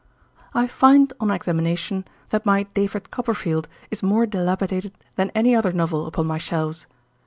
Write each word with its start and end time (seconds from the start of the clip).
I 0.55 0.65
find, 0.65 1.13
on 1.19 1.29
examination, 1.29 2.05
that 2.31 2.43
my 2.43 2.63
"David 2.73 3.11
Copperfield" 3.11 3.67
is 3.91 4.01
more 4.01 4.25
dilapidated 4.25 4.93
than 5.15 5.29
any 5.35 5.55
other 5.55 5.73
novel 5.73 6.07
upon 6.07 6.25
my 6.25 6.39
shelves. 6.39 6.87